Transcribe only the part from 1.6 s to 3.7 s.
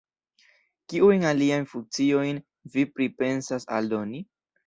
funkciojn vi pripensas